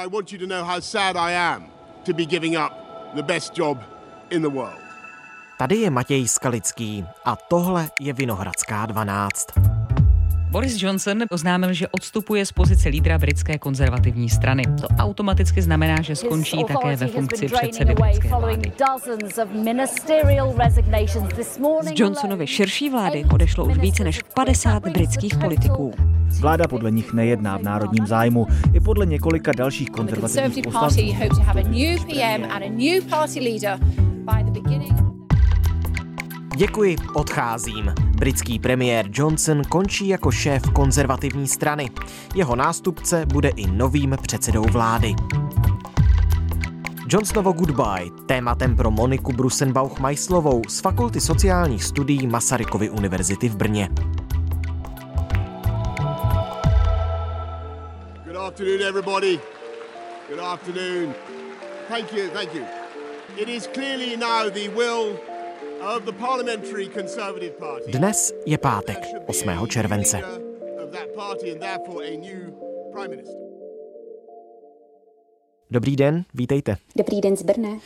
I 0.00 0.06
want 0.06 0.32
you 0.32 0.38
to 0.38 0.46
know 0.46 0.64
how 0.64 0.80
sad 0.80 1.16
I 1.16 1.32
am 1.32 1.66
to 2.04 2.14
be 2.14 2.24
giving 2.24 2.56
up 2.56 2.72
the 3.14 3.22
best 3.22 3.58
job 3.58 3.78
in 4.30 4.42
the 4.42 4.48
world. 4.48 4.80
Tady 5.58 5.76
je 5.76 5.90
Matěj 5.90 6.28
Skalický 6.28 7.04
a 7.24 7.36
tohle 7.36 7.90
je 8.00 8.12
Vinohradská 8.12 8.86
12. 8.86 9.46
Boris 10.50 10.82
Johnson 10.82 11.18
oznámil, 11.30 11.72
že 11.72 11.88
odstupuje 11.88 12.46
z 12.46 12.52
pozice 12.52 12.88
lídra 12.88 13.18
britské 13.18 13.58
konzervativní 13.58 14.28
strany. 14.28 14.62
To 14.80 14.88
automaticky 14.98 15.62
znamená, 15.62 16.02
že 16.02 16.16
skončí 16.16 16.64
také 16.64 16.96
ve 16.96 17.06
funkci 17.06 17.48
předsedy 17.48 17.94
britské 17.94 18.28
vlády. 18.28 18.72
Z 21.82 21.92
Johnsonovy 21.94 22.46
širší 22.46 22.90
vlády 22.90 23.24
odešlo 23.34 23.64
už 23.64 23.78
více 23.78 24.04
než 24.04 24.22
50 24.34 24.82
britských 24.82 25.38
politiků. 25.38 26.19
Vláda 26.38 26.68
podle 26.68 26.90
nich 26.90 27.12
nejedná 27.12 27.58
v 27.58 27.62
národním 27.62 28.06
zájmu. 28.06 28.46
I 28.72 28.80
podle 28.80 29.06
několika 29.06 29.52
dalších 29.52 29.90
konzervativních 29.90 30.64
poslanců. 30.64 31.00
Děkuji, 36.56 36.96
odcházím. 37.14 37.94
Britský 38.16 38.58
premiér 38.58 39.06
Johnson 39.12 39.62
končí 39.68 40.08
jako 40.08 40.30
šéf 40.30 40.62
konzervativní 40.70 41.48
strany. 41.48 41.90
Jeho 42.34 42.56
nástupce 42.56 43.26
bude 43.26 43.48
i 43.48 43.66
novým 43.66 44.16
předsedou 44.22 44.62
vlády. 44.62 45.14
Johnsonovo 47.08 47.52
Goodbye, 47.52 48.10
tématem 48.26 48.76
pro 48.76 48.90
Moniku 48.90 49.32
Brusenbauch-Majslovou 49.32 50.62
z 50.68 50.80
Fakulty 50.80 51.20
sociálních 51.20 51.84
studií 51.84 52.26
Masarykovy 52.26 52.90
univerzity 52.90 53.48
v 53.48 53.56
Brně. 53.56 53.88
Afternoon, 58.60 58.82
everybody. 58.82 59.40
Good 60.28 60.38
afternoon. 60.38 61.14
Thank 61.88 62.12
you, 62.12 62.28
thank 62.28 62.54
you. 62.54 62.64
It 63.38 63.48
is 63.48 63.66
clearly 63.66 64.16
now 64.16 64.50
the 64.50 64.68
will 64.68 65.16
of 65.80 66.04
the 66.04 66.12
Parliamentary 66.12 66.88
Conservative 66.88 67.58
Party. 67.58 67.90
Dnes 67.90 68.32
je 68.46 68.58
pátek, 68.58 68.98
8. 69.26 69.66
července. 69.66 70.16
Of 70.76 70.92
that 70.92 71.08
party 71.16 71.52
and 71.52 71.60
therefore 71.60 72.04
a 72.04 72.16
new 72.16 72.52
prime 72.92 73.10
minister. 73.10 73.40
Dobrý 75.70 75.96
den, 75.96 76.24
vítejte. 76.34 76.76
Dobrý 76.96 77.20
den 77.20 77.36
z 77.36 77.42
Brna. 77.42 77.78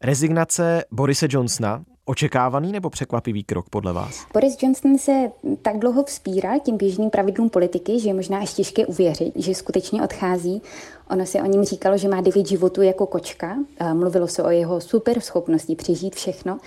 Rezignace 0.00 0.84
Borise 0.90 1.26
Johnsona, 1.30 1.84
očekávaný 2.08 2.72
nebo 2.72 2.90
překvapivý 2.90 3.44
krok 3.44 3.68
podle 3.70 3.92
vás? 3.92 4.26
Boris 4.32 4.56
Johnson 4.62 4.98
se 4.98 5.30
tak 5.62 5.78
dlouho 5.78 6.04
vzpíral 6.04 6.60
těm 6.60 6.76
běžným 6.76 7.10
pravidlům 7.10 7.50
politiky, 7.50 8.00
že 8.00 8.08
je 8.08 8.14
možná 8.14 8.38
až 8.38 8.54
těžké 8.54 8.86
uvěřit, 8.86 9.32
že 9.36 9.54
skutečně 9.54 10.02
odchází. 10.02 10.62
Ono 11.10 11.26
se 11.26 11.42
o 11.42 11.46
něm 11.46 11.64
říkalo, 11.64 11.98
že 11.98 12.08
má 12.08 12.20
devět 12.20 12.46
životů 12.46 12.82
jako 12.82 13.06
kočka. 13.06 13.56
Mluvilo 13.92 14.28
se 14.28 14.42
o 14.42 14.50
jeho 14.50 14.80
super 14.80 15.20
schopnosti 15.20 15.76
přežít 15.76 16.14
všechno, 16.14 16.58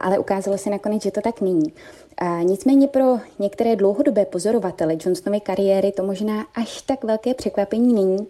ale 0.00 0.18
ukázalo 0.18 0.58
se 0.58 0.70
nakonec, 0.70 1.02
že 1.02 1.10
to 1.10 1.20
tak 1.20 1.40
není. 1.40 1.72
A 2.18 2.42
nicméně 2.42 2.88
pro 2.88 3.18
některé 3.38 3.76
dlouhodobé 3.76 4.24
pozorovatele 4.24 4.96
Johnsonovy 5.00 5.40
kariéry 5.40 5.92
to 5.92 6.02
možná 6.02 6.46
až 6.54 6.82
tak 6.82 7.04
velké 7.04 7.34
překvapení 7.34 7.94
není. 7.94 8.26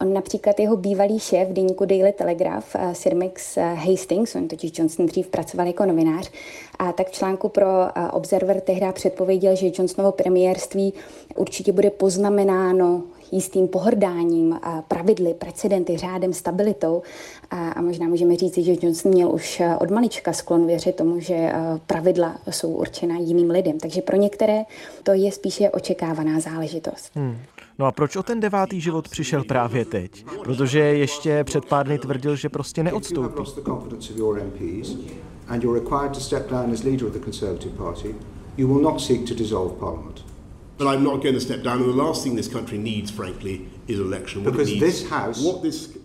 On 0.00 0.12
například 0.12 0.60
jeho 0.60 0.76
bývalý 0.76 1.18
šéf 1.18 1.48
deníku 1.48 1.84
Daily 1.84 2.12
Telegraph, 2.12 2.76
Sir 2.92 3.16
Max 3.16 3.56
Hastings, 3.56 4.34
on 4.34 4.48
totiž 4.48 4.72
Johnson 4.78 5.06
dřív 5.06 5.28
pracoval 5.28 5.66
jako 5.66 5.86
novinář, 5.86 6.30
a 6.78 6.92
tak 6.92 7.08
v 7.08 7.12
článku 7.12 7.48
pro 7.48 7.66
Observer 8.12 8.60
tehdy 8.60 8.86
předpověděl, 8.92 9.56
že 9.56 9.66
Johnsonovo 9.66 10.12
premiérství 10.12 10.92
určitě 11.36 11.72
bude 11.72 11.90
poznamenáno 11.90 13.02
jistým 13.32 13.68
pohrdáním, 13.68 14.60
pravidly, 14.88 15.34
precedenty, 15.34 15.96
řádem, 15.96 16.32
stabilitou. 16.32 17.02
A, 17.50 17.68
a 17.68 17.82
možná 17.82 18.08
můžeme 18.08 18.36
říct, 18.36 18.58
že 18.58 18.72
Johnson 18.72 19.12
měl 19.12 19.30
už 19.34 19.62
od 19.80 19.90
malička 19.90 20.32
sklon 20.32 20.66
věřit 20.66 20.96
tomu, 20.96 21.20
že 21.20 21.52
pravidla 21.86 22.38
jsou 22.50 22.72
určena 22.72 23.18
jiným 23.18 23.50
lidem. 23.50 23.78
Takže 23.78 24.02
pro 24.02 24.16
některé 24.16 24.64
to 25.02 25.12
je 25.12 25.32
spíše 25.32 25.70
očekávaná 25.70 26.40
záležitost. 26.40 27.10
Hmm. 27.14 27.36
No 27.78 27.86
a 27.86 27.92
proč 27.92 28.16
o 28.16 28.22
ten 28.22 28.40
devátý 28.40 28.80
život 28.80 29.08
přišel 29.08 29.44
právě 29.44 29.84
teď? 29.84 30.26
Protože 30.44 30.78
ještě 30.78 31.44
před 31.44 31.64
pár 31.64 31.86
dny 31.86 31.98
tvrdil, 31.98 32.36
že 32.36 32.48
prostě 32.48 32.82
neodstoupí. 32.82 33.34
And 35.48 35.62
you're 35.62 35.80
required 35.80 36.12
to 36.14 36.20
step 36.20 36.50
down 36.50 36.72
as 36.72 36.82
leader 36.84 37.06
of 37.06 37.12
the 37.12 37.18
Conservative 37.18 37.76
Party. 37.76 38.14
You 38.56 38.68
will 38.68 38.82
not 38.82 39.00
seek 39.00 39.28
to 39.28 39.34
dissolve 39.34 39.74
Parliament. 39.78 40.24
But 40.78 40.88
I'm 40.88 41.04
not 41.04 41.22
going 41.22 41.34
to 41.34 41.40
step 41.40 41.62
down. 41.62 41.82
And 41.82 41.92
the 41.92 42.02
last 42.02 42.22
thing 42.22 42.36
this 42.36 42.48
country 42.48 42.78
needs, 42.78 43.10
frankly, 43.10 43.60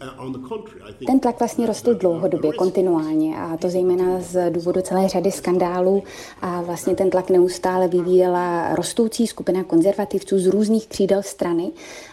uh, 0.01 0.25
on 0.25 0.33
the 0.33 0.39
contrary, 0.39 0.81
I 0.81 0.93
think... 0.93 1.07
Ten 1.07 1.19
tlak 1.19 1.39
vlastně 1.39 1.67
rostl 1.67 1.93
dlouhodobě, 1.93 2.51
kontinuálně 2.53 3.37
a 3.37 3.57
to 3.57 3.69
zejména 3.69 4.19
z 4.19 4.51
důvodu 4.51 4.81
celé 4.81 5.07
řady 5.07 5.31
skandálů 5.31 6.03
a 6.41 6.61
vlastně 6.61 6.95
ten 6.95 7.09
tlak 7.09 7.29
neustále 7.29 7.87
vyvíjela 7.87 8.75
rostoucí 8.75 9.27
skupina 9.27 9.63
konzervativců 9.63 10.39
z 10.39 10.47
různých 10.47 10.87
křídel 10.87 11.23
strany, 11.23 11.71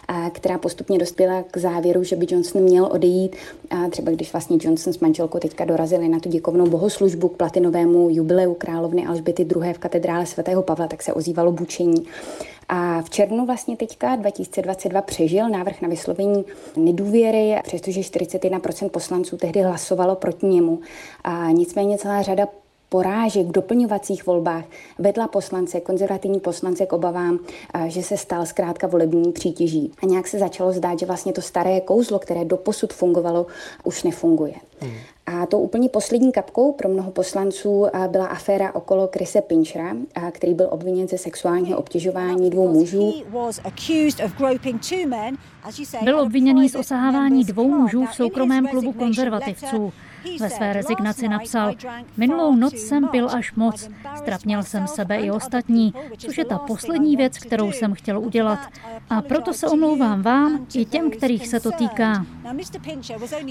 a 0.09 0.31
která 0.31 0.59
postupně 0.59 0.99
dospěla 0.99 1.45
k 1.51 1.57
závěru, 1.57 2.03
že 2.03 2.17
by 2.17 2.27
Johnson 2.31 2.63
měl 2.63 2.89
odejít. 2.93 3.37
A 3.71 3.89
třeba 3.89 4.13
když 4.13 4.33
vlastně 4.33 4.59
Johnson 4.61 4.93
s 4.93 4.99
manželkou 4.99 5.39
teďka 5.39 5.65
dorazili 5.65 6.09
na 6.09 6.21
tu 6.21 6.29
děkovnou 6.29 6.67
bohoslužbu 6.67 7.29
k 7.29 7.37
platinovému 7.37 8.09
jubileu 8.11 8.55
královny 8.55 9.07
Alžběty 9.07 9.43
II. 9.43 9.73
v 9.73 9.79
katedrále 9.79 10.27
svatého 10.27 10.63
Pavla, 10.63 10.87
tak 10.87 11.03
se 11.03 11.13
ozývalo 11.13 11.53
bučení. 11.53 12.07
A 12.69 13.03
v 13.03 13.11
červnu 13.11 13.47
vlastně 13.47 13.77
teďka 13.77 14.17
2022 14.17 15.03
přežil 15.03 15.49
návrh 15.49 15.83
na 15.83 15.89
vyslovení 15.89 16.45
nedůvěry, 16.77 17.57
přestože 17.63 18.01
41% 18.01 18.89
poslanců 18.89 19.37
tehdy 19.37 19.63
hlasovalo 19.63 20.15
proti 20.15 20.47
němu. 20.47 20.81
A 21.25 21.51
nicméně 21.51 21.99
celá 21.99 22.23
řada 22.23 22.47
porážek 22.89 23.47
v 23.47 23.53
doplňovacích 23.53 24.27
volbách 24.27 24.65
vedla 24.99 25.29
poslance, 25.29 25.81
konzervativní 25.81 26.41
poslance 26.41 26.87
k 26.87 26.93
obavám, 26.93 27.39
že 27.87 28.03
se 28.03 28.17
stal 28.17 28.47
zkrátka 28.47 28.87
volební 28.87 29.33
přítěží. 29.33 29.93
A 30.03 30.07
nějak 30.07 30.29
se 30.29 30.39
začalo 30.39 30.73
zdát, 30.73 30.99
že 30.99 31.07
vlastně 31.07 31.33
to 31.33 31.43
staré 31.43 31.81
kouzlo, 31.81 32.19
které 32.19 32.45
doposud 32.45 32.93
fungovalo, 32.93 33.47
už 33.85 34.03
nefunguje. 34.03 34.55
Hmm. 34.81 34.93
A 35.27 35.47
tou 35.47 35.59
úplně 35.61 35.89
poslední 35.89 36.33
kapkou 36.33 36.73
pro 36.73 36.89
mnoho 36.89 37.11
poslanců 37.11 37.87
byla 38.09 38.27
aféra 38.27 38.75
okolo 38.75 39.09
Krise 39.09 39.43
Pinchera, 39.43 39.97
který 40.33 40.55
byl 40.55 40.69
obviněn 40.71 41.09
ze 41.09 41.19
sexuálního 41.19 41.79
obtěžování 41.79 42.51
dvou 42.51 42.69
mužů. 42.73 43.15
Byl 46.05 46.21
obviněný 46.21 46.69
z 46.69 46.75
osahávání 46.75 47.45
dvou 47.45 47.69
mužů 47.69 48.07
v 48.07 48.15
soukromém 48.15 48.69
klubu 48.69 48.93
konzervativců. 48.93 49.93
Ve 50.41 50.51
své 50.51 50.73
rezignaci 50.73 51.29
napsal, 51.29 51.75
minulou 52.17 52.57
noc 52.57 52.75
jsem 52.75 53.09
pil 53.09 53.31
až 53.31 53.55
moc, 53.55 53.91
strapnil 54.17 54.63
jsem 54.63 54.87
sebe 54.87 55.17
i 55.17 55.31
ostatní, 55.31 55.95
což 56.19 56.39
je 56.39 56.45
ta 56.45 56.59
poslední 56.59 57.17
věc, 57.17 57.39
kterou 57.39 57.73
jsem 57.73 57.95
chtěl 57.95 58.21
udělat. 58.21 58.59
A 59.11 59.23
proto 59.23 59.53
se 59.53 59.69
omlouvám 59.69 60.23
vám 60.23 60.67
i 60.75 60.85
těm, 60.85 61.11
kterých 61.11 61.49
se 61.49 61.61
to 61.61 61.71
týká. 61.71 62.27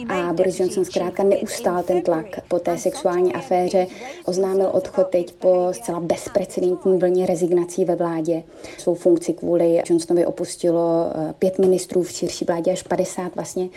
A 0.09 0.33
Boris 0.33 0.59
Johnson 0.59 0.85
zkrátka 0.85 1.23
neustál 1.23 1.83
ten 1.83 2.01
tlak 2.01 2.25
po 2.47 2.59
té 2.59 2.77
sexuální 2.77 3.33
aféře. 3.33 3.87
Oznámil 4.25 4.69
odchod 4.71 5.07
teď 5.07 5.33
po 5.33 5.69
zcela 5.71 5.99
bezprecedentní 5.99 6.97
vlně 6.97 7.25
rezignací 7.25 7.85
ve 7.85 7.95
vládě. 7.95 8.43
Svou 8.77 8.95
funkci 8.95 9.33
kvůli 9.33 9.81
Johnsonovi 9.89 10.25
opustilo 10.25 11.11
eh, 11.15 11.33
pět 11.39 11.59
ministrů 11.59 12.03
v 12.03 12.11
širší 12.11 12.45
vládě 12.45 12.71
až 12.71 12.83
50 12.83 13.35
vlastně 13.35 13.69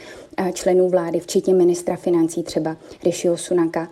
členů 0.53 0.89
vlády, 0.89 1.21
včetně 1.21 1.55
ministra 1.55 1.97
financí 1.97 2.43
třeba. 2.43 2.77
Rishiho 3.05 3.37
Sunaka. 3.37 3.89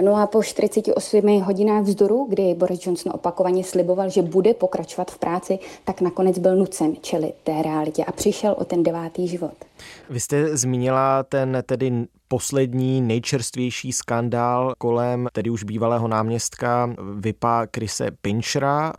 No 0.00 0.16
a 0.16 0.26
po 0.26 0.42
48 0.42 1.42
hodinách 1.42 1.82
vzdoru, 1.82 2.26
kdy 2.28 2.54
Boris 2.54 2.86
Johnson 2.86 3.12
opakovaně 3.14 3.64
sliboval, 3.64 4.10
že 4.10 4.22
bude 4.22 4.54
pokračovat 4.54 5.10
v 5.10 5.18
práci, 5.18 5.58
tak 5.84 6.00
nakonec 6.00 6.38
byl 6.38 6.56
nucen 6.56 6.94
čelit 7.00 7.34
té 7.44 7.62
realitě 7.62 8.04
a 8.04 8.12
přišel 8.12 8.54
o 8.58 8.64
ten 8.64 8.82
devátý 8.82 9.28
život. 9.28 9.54
Vy 10.10 10.20
jste 10.20 10.56
zmínila 10.56 11.22
ten 11.22 11.62
tedy 11.66 12.06
poslední 12.28 13.00
nejčerstvější 13.00 13.92
skandál 13.92 14.74
kolem 14.78 15.28
tedy 15.32 15.50
už 15.50 15.64
bývalého 15.64 16.08
náměstka 16.08 16.94
Vypa 17.18 17.66
Krise 17.66 18.10
Pinchera. 18.22 18.92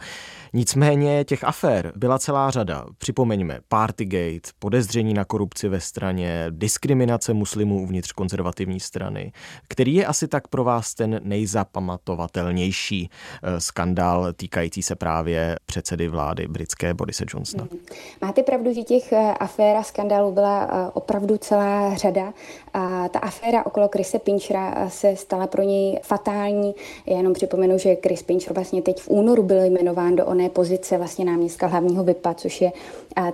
Nicméně 0.54 1.24
těch 1.24 1.44
afér 1.44 1.94
byla 1.96 2.20
celá 2.20 2.52
řada. 2.52 2.86
Připomeňme 2.98 3.60
Partygate, 3.68 4.50
podezření 4.60 5.14
na 5.14 5.26
korupci 5.26 5.68
ve 5.68 5.80
straně, 5.80 6.46
diskriminace 6.50 7.34
muslimů 7.34 7.82
uvnitř 7.82 8.12
konzervativní 8.12 8.80
strany, 8.80 9.32
který 9.68 9.96
je 9.96 10.06
asi 10.06 10.28
tak 10.28 10.48
pro 10.48 10.64
vás 10.64 10.94
ten 10.94 11.20
nejzapamatovatelnější 11.24 13.10
eh, 13.44 13.62
skandál 13.62 14.34
týkající 14.34 14.84
se 14.84 14.96
právě 14.96 15.56
předsedy 15.66 16.08
vlády 16.08 16.48
britské 16.48 16.94
Borise 16.94 17.26
Johnsona. 17.34 17.68
Mhm. 17.72 17.80
Máte 18.22 18.44
pravdu, 18.44 18.74
že 18.74 18.84
těch 18.84 19.14
eh, 19.14 19.34
afér 19.40 19.78
a 19.78 19.84
skandálů 19.84 20.32
byla 20.32 20.64
eh, 20.64 20.92
opravdu 20.94 21.38
celá 21.38 21.96
řada. 21.96 22.34
A 22.74 23.10
ta 23.10 23.20
aféra 23.20 23.66
okolo 23.66 23.88
Krise 23.88 24.20
Pinchera 24.20 24.90
se 24.90 25.16
stala 25.16 25.48
pro 25.48 25.64
něj 25.64 26.00
fatální. 26.04 26.76
Já 27.06 27.18
jenom 27.18 27.34
připomenu, 27.34 27.78
že 27.78 27.96
Chris 27.96 28.24
Pincher 28.24 28.54
vlastně 28.54 28.82
teď 28.82 29.02
v 29.02 29.10
únoru 29.10 29.44
byl 29.44 29.64
jmenován 29.64 30.16
do 30.16 30.26
volné 30.42 30.50
pozice 30.50 30.98
vlastně 30.98 31.26
náměstka 31.26 31.68
hlavního 31.68 32.04
VIPa, 32.04 32.34
což 32.34 32.62
je 32.62 32.72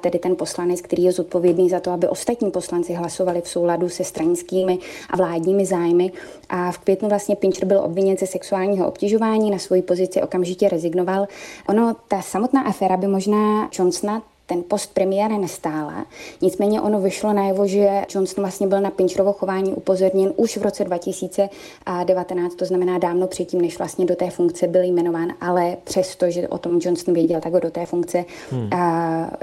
tedy 0.01 0.19
ten 0.19 0.35
poslanec, 0.35 0.81
který 0.81 1.03
je 1.03 1.11
zodpovědný 1.11 1.69
za 1.69 1.79
to, 1.79 1.91
aby 1.91 2.07
ostatní 2.07 2.51
poslanci 2.51 2.93
hlasovali 2.93 3.41
v 3.41 3.47
souladu 3.47 3.89
se 3.89 4.03
stranickými 4.03 4.77
a 5.09 5.17
vládními 5.17 5.65
zájmy. 5.65 6.11
A 6.49 6.71
v 6.71 6.77
květnu 6.77 7.09
vlastně 7.09 7.35
Pincher 7.35 7.65
byl 7.65 7.79
obviněn 7.79 8.17
ze 8.17 8.27
sexuálního 8.27 8.87
obtěžování, 8.87 9.51
na 9.51 9.57
svoji 9.57 9.81
pozici 9.81 10.21
okamžitě 10.21 10.69
rezignoval. 10.69 11.27
Ono, 11.69 11.95
ta 12.07 12.21
samotná 12.21 12.61
aféra 12.61 12.97
by 12.97 13.07
možná 13.07 13.69
Johnsona 13.79 14.21
ten 14.47 14.63
post 14.63 14.93
premiéra 14.93 15.37
nestála. 15.37 16.05
Nicméně 16.41 16.81
ono 16.81 17.01
vyšlo 17.01 17.33
najevo, 17.33 17.67
že 17.67 18.05
Johnson 18.09 18.43
vlastně 18.43 18.67
byl 18.67 18.81
na 18.81 18.91
Pincherovo 18.91 19.33
chování 19.33 19.73
upozorněn 19.73 20.33
už 20.35 20.57
v 20.57 20.61
roce 20.61 20.83
2019, 20.83 22.55
to 22.55 22.65
znamená 22.65 22.97
dávno 22.97 23.27
předtím, 23.27 23.61
než 23.61 23.77
vlastně 23.77 24.05
do 24.05 24.15
té 24.15 24.29
funkce 24.29 24.67
byl 24.67 24.83
jmenován, 24.83 25.33
ale 25.41 25.77
přesto, 25.83 26.29
že 26.29 26.47
o 26.47 26.57
tom 26.57 26.79
Johnson 26.81 27.13
věděl, 27.13 27.41
tak 27.41 27.53
ho 27.53 27.59
do 27.59 27.71
té 27.71 27.85
funkce 27.85 28.25
hmm. 28.51 28.69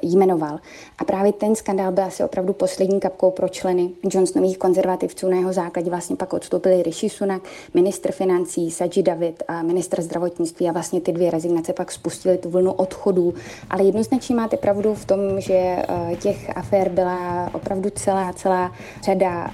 jmenoval. 0.02 0.58
A 0.98 1.04
právě 1.04 1.32
ten 1.32 1.54
skandál 1.54 1.92
byl 1.92 2.04
asi 2.04 2.24
opravdu 2.24 2.52
poslední 2.52 3.00
kapkou 3.00 3.30
pro 3.30 3.48
členy 3.48 3.90
Johnsonových 4.10 4.58
konzervativců. 4.58 5.28
Na 5.28 5.36
jeho 5.36 5.52
základě 5.52 5.90
vlastně 5.90 6.16
pak 6.16 6.32
odstoupili 6.32 6.82
Rishi 6.82 7.08
Sunak, 7.08 7.42
ministr 7.74 8.12
financí, 8.12 8.70
Saji 8.70 9.02
David 9.02 9.42
a 9.48 9.62
ministr 9.62 10.02
zdravotnictví 10.02 10.68
a 10.68 10.72
vlastně 10.72 11.00
ty 11.00 11.12
dvě 11.12 11.30
rezignace 11.30 11.72
pak 11.72 11.92
spustily 11.92 12.38
tu 12.38 12.50
vlnu 12.50 12.72
odchodů. 12.72 13.34
Ale 13.70 13.84
jednoznačně 13.84 14.34
máte 14.34 14.56
pravdu, 14.56 14.93
v 14.94 15.04
tom, 15.04 15.40
že 15.40 15.54
eh, 15.54 16.16
těch 16.16 16.56
afér 16.56 16.88
byla 16.88 17.50
opravdu 17.52 17.90
celá, 17.90 18.32
celá 18.32 18.72
řada. 19.02 19.50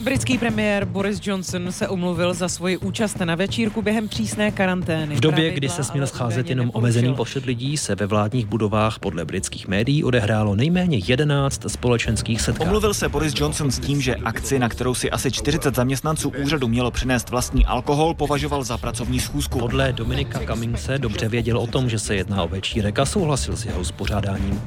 Britský 0.00 0.38
premiér 0.38 0.84
Boris 0.84 1.20
Johnson 1.22 1.72
se 1.72 1.88
omluvil 1.88 2.34
za 2.34 2.48
svoji 2.48 2.76
účast 2.76 3.20
na 3.20 3.34
večírku 3.34 3.82
během 3.82 4.08
přísné 4.08 4.50
karantény. 4.50 5.16
V 5.16 5.20
době, 5.20 5.50
kdy 5.50 5.68
se 5.68 5.84
směl 5.84 6.06
scházet 6.06 6.48
jenom 6.48 6.70
omezený 6.74 7.14
počet 7.14 7.44
lidí, 7.44 7.76
se 7.76 7.94
ve 7.94 8.06
vládních 8.06 8.46
budovách 8.46 8.98
podle 8.98 9.24
britských 9.24 9.68
médií 9.68 10.04
odehrálo 10.04 10.54
nejméně 10.54 10.98
11 11.06 11.64
společenských 11.68 12.40
setkání. 12.40 12.68
Omluvil 12.68 12.94
se 12.94 13.08
Boris 13.08 13.34
Johnson 13.36 13.70
s 13.70 13.78
tím, 13.78 14.00
že 14.00 14.16
akci, 14.16 14.58
na 14.58 14.68
kterou 14.68 14.94
si 14.94 15.10
asi 15.10 15.30
40 15.30 15.74
zaměstnanců 15.74 16.32
úřadu 16.42 16.68
mělo 16.68 16.90
přinést 16.90 17.30
vlastní 17.30 17.66
alkohol, 17.66 18.14
považoval 18.14 18.64
za 18.64 18.78
pracovní 18.78 19.20
schůzku. 19.20 19.58
Podle 19.58 19.92
Dominika 19.92 20.40
Cummingse 20.46 20.98
dobře 20.98 21.28
věděl 21.28 21.58
o 21.58 21.66
tom, 21.66 21.88
že 21.88 21.98
se 21.98 22.14
jedná 22.14 22.42
o 22.42 22.48
večírek 22.48 22.98
a 22.98 23.04
souhlasil 23.04 23.56
s 23.56 23.64
jeho 23.64 23.80
uspořádáním. 23.80 24.60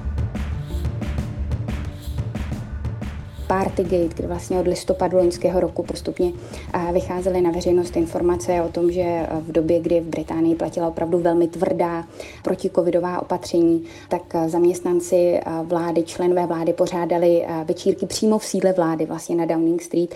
Partygate, 3.53 4.07
kdy 4.15 4.27
vlastně 4.27 4.59
od 4.59 4.67
listopadu 4.67 5.17
loňského 5.17 5.59
roku 5.59 5.83
postupně 5.83 6.31
vycházely 6.93 7.41
na 7.41 7.51
veřejnost 7.51 7.97
informace 7.97 8.61
o 8.61 8.69
tom, 8.69 8.91
že 8.91 9.27
v 9.41 9.51
době, 9.51 9.79
kdy 9.79 9.99
v 9.99 10.03
Británii 10.03 10.55
platila 10.55 10.87
opravdu 10.87 11.19
velmi 11.19 11.47
tvrdá 11.47 12.03
protikovidová 12.43 13.21
opatření, 13.21 13.83
tak 14.09 14.21
zaměstnanci 14.47 15.39
vlády, 15.63 16.03
členové 16.03 16.45
vlády 16.45 16.73
pořádali 16.73 17.45
večírky 17.65 18.05
přímo 18.05 18.37
v 18.37 18.45
sídle 18.45 18.73
vlády, 18.73 19.05
vlastně 19.05 19.35
na 19.35 19.45
Downing 19.45 19.81
Street 19.81 20.15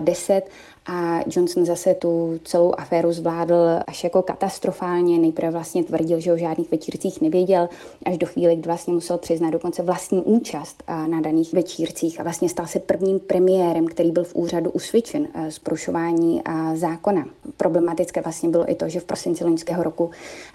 10 0.00 0.42
a 0.86 1.20
Johnson 1.26 1.64
zase 1.64 1.94
tu 1.94 2.40
celou 2.44 2.72
aféru 2.78 3.12
zvládl 3.12 3.54
až 3.86 4.04
jako 4.04 4.22
katastrofálně. 4.22 5.18
Nejprve 5.18 5.50
vlastně 5.50 5.84
tvrdil, 5.84 6.20
že 6.20 6.32
o 6.32 6.36
žádných 6.36 6.70
večírcích 6.70 7.20
nevěděl, 7.20 7.68
až 8.06 8.18
do 8.18 8.26
chvíli, 8.26 8.56
kdy 8.56 8.66
vlastně 8.66 8.94
musel 8.94 9.18
přiznat 9.18 9.50
dokonce 9.50 9.82
vlastní 9.82 10.22
účast 10.22 10.82
na 11.06 11.20
daných 11.20 11.52
večírcích 11.52 12.20
a 12.20 12.22
vlastně 12.22 12.48
stal 12.48 12.66
se 12.66 12.78
prvním 12.78 13.20
premiérem, 13.20 13.86
který 13.86 14.10
byl 14.10 14.24
v 14.24 14.34
úřadu 14.34 14.70
usvědčen 14.70 15.28
z 15.48 15.58
porušování 15.58 16.42
zákona. 16.74 17.24
Problematické 17.56 18.20
vlastně 18.20 18.48
bylo 18.48 18.70
i 18.70 18.74
to, 18.74 18.88
že 18.88 19.00
v 19.00 19.04
prosinci 19.04 19.44
loňského 19.44 19.82
roku 19.82 20.10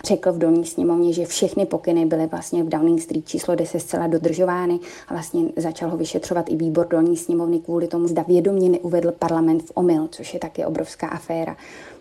řekl 0.06 0.32
v 0.32 0.38
dolní 0.38 0.66
sněmovně, 0.66 1.14
že 1.14 1.26
všechny 1.26 1.66
pokyny 1.66 2.06
byly 2.06 2.28
vlastně 2.28 2.64
v 2.64 2.70
Downing 2.70 3.02
Street 3.02 3.28
číslo 3.28 3.56
10 3.56 3.80
zcela 3.80 4.08
dodržovány 4.08 4.80
a 5.08 5.14
vlastně 5.14 5.44
začal 5.56 5.90
ho 5.90 5.98
vyšetřovat 5.98 6.50
i 6.50 6.56
výbor 6.56 6.88
dolní 6.88 7.18
sněmovny 7.18 7.60
kvůli 7.60 7.88
tomu, 7.88 8.08
zda 8.08 8.26
vědomě 8.28 8.70
neuvedl 8.70 9.12
parlament 9.20 9.64
v 9.64 9.72
omyl, 9.76 10.08
což 10.22 10.34
je 10.34 10.40
taky 10.40 10.66
obrovská 10.66 11.08
aféra. 11.08 11.58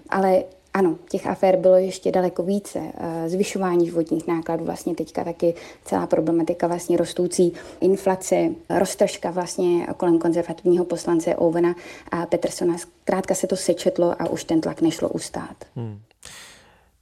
Ale 0.09 0.45
ano, 0.75 0.97
těch 1.11 1.27
afér 1.27 1.57
bylo 1.57 1.77
ještě 1.77 2.13
daleko 2.13 2.43
více. 2.43 2.79
Eh, 2.79 3.29
zvyšování 3.29 3.87
životních 3.87 4.27
nákladů, 4.27 4.65
vlastně 4.65 4.95
teďka 4.95 5.25
taky 5.25 5.55
celá 5.85 6.07
problematika 6.07 6.67
vlastně 6.67 6.97
rostoucí 6.97 7.53
inflace, 7.81 8.49
roztržka 8.71 9.31
vlastně 9.31 9.87
kolem 9.97 10.19
konzervativního 10.19 10.85
poslance 10.85 11.37
Ovena 11.37 11.75
a 12.11 12.27
Petersona. 12.27 12.79
Zkrátka 12.79 13.35
se 13.35 13.47
to 13.47 13.57
sečetlo 13.57 14.15
a 14.23 14.29
už 14.29 14.45
ten 14.45 14.61
tlak 14.61 14.81
nešlo 14.81 15.09
ustát. 15.09 15.57
Hmm. 15.77 16.01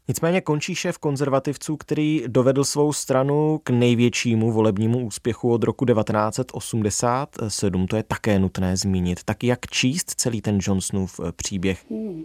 Nicméně 0.09 0.41
končí 0.41 0.75
šéf 0.75 0.99
konzervativců, 0.99 1.77
který 1.77 2.25
dovedl 2.27 2.65
svou 2.65 2.93
stranu 2.93 3.61
k 3.65 3.71
největšímu 3.71 4.53
volebnímu 4.53 5.07
úspěchu 5.07 5.53
od 5.53 5.65
roku 5.65 5.85
1987. 5.85 7.87
To 7.87 7.97
je 7.97 8.03
také 8.03 8.39
nutné 8.39 8.77
zmínit. 8.77 9.21
Tak 9.25 9.45
jak 9.45 9.67
číst 9.67 10.11
celý 10.17 10.41
ten 10.41 10.59
Johnsonův 10.63 11.21
eh, 11.21 11.33
příběh? 11.33 11.85
Hmm. 11.91 12.25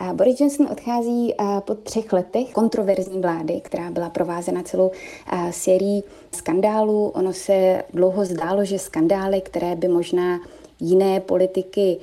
A 0.00 0.12
Boris 0.12 0.40
Johnson 0.40 0.68
odchází 0.72 1.34
eh, 1.34 1.44
po 1.60 1.74
třech 1.74 2.12
letech 2.12 2.52
kontroverzní 2.52 3.20
vlády, 3.20 3.60
která 3.64 3.90
byla 3.90 4.10
provázena 4.10 4.62
celou 4.62 4.90
eh, 5.32 5.52
sérií 5.52 6.02
skandálů. 6.34 7.08
Ono 7.08 7.32
se 7.32 7.82
dlouho 7.94 8.24
zdálo, 8.24 8.64
že 8.64 8.78
skandály, 8.78 9.40
které 9.40 9.76
by 9.76 9.88
možná 9.88 10.38
jiné 10.80 11.20
politiky 11.20 11.96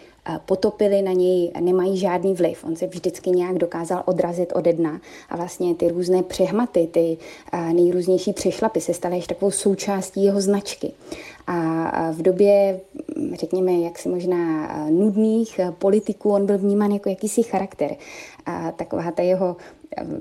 potopili 0.46 1.02
na 1.02 1.12
něj, 1.12 1.52
nemají 1.60 1.98
žádný 1.98 2.34
vliv. 2.34 2.64
On 2.64 2.76
se 2.76 2.88
vždycky 2.88 3.30
nějak 3.30 3.58
dokázal 3.58 4.04
odrazit 4.06 4.54
ode 4.56 4.74
dna 4.74 5.02
a 5.30 5.38
vlastně 5.38 5.76
ty 5.76 5.88
různé 5.88 6.24
přehmaty, 6.24 6.88
ty 6.92 7.18
nejrůznější 7.74 8.34
přešlapy 8.34 8.82
se 8.82 8.94
staly 8.94 9.16
ještě 9.16 9.34
takovou 9.34 9.52
součástí 9.52 10.24
jeho 10.24 10.42
značky. 10.42 10.92
A 11.48 12.12
v 12.12 12.22
době, 12.22 12.80
řekněme, 13.34 13.72
jaksi 13.72 14.10
možná 14.10 14.68
nudných 14.90 15.60
politiků, 15.78 16.32
on 16.32 16.46
byl 16.46 16.58
vnímán 16.58 16.92
jako 16.92 17.10
jakýsi 17.10 17.44
charakter. 17.44 17.96
A 18.46 18.72
taková 18.72 19.12
ta 19.12 19.24
jeho 19.24 19.56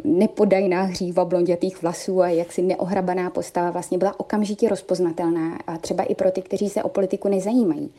nepodajná 0.04 0.82
hříva 0.82 1.24
blondětých 1.24 1.82
vlasů 1.82 2.22
a 2.22 2.28
jaksi 2.28 2.62
neohrabaná 2.62 3.30
postava 3.30 3.70
vlastně 3.70 3.98
byla 3.98 4.20
okamžitě 4.20 4.68
rozpoznatelná 4.68 5.58
a 5.66 5.78
třeba 5.78 6.04
i 6.04 6.14
pro 6.14 6.30
ty, 6.30 6.42
kteří 6.42 6.68
se 6.68 6.82
o 6.82 6.88
politiku 6.88 7.28
nezajímají. 7.28 7.90